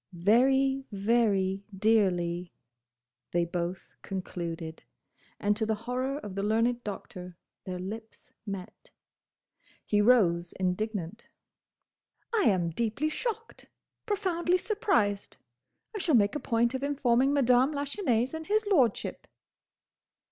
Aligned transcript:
"Very, 0.13 0.83
very 0.91 1.63
dearly!" 1.77 2.51
they 3.29 3.45
both 3.45 3.93
concluded. 4.01 4.81
And 5.39 5.55
to 5.55 5.63
the 5.63 5.75
horror 5.75 6.17
of 6.17 6.33
the 6.33 6.41
learned 6.41 6.83
Doctor, 6.83 7.37
their 7.65 7.77
lips 7.77 8.33
met. 8.43 8.89
He 9.85 10.01
rose, 10.01 10.53
indignant. 10.53 11.27
"I 12.33 12.45
am 12.45 12.71
deeply 12.71 13.09
shocked. 13.09 13.67
Profoundly 14.07 14.57
surprised. 14.57 15.37
I 15.95 15.99
shall 15.99 16.15
make 16.15 16.33
a 16.33 16.39
point 16.39 16.73
of 16.73 16.81
informing 16.81 17.31
Madame 17.31 17.71
Lachesnais 17.71 18.33
and 18.33 18.47
his 18.47 18.65
lordship." 18.65 19.27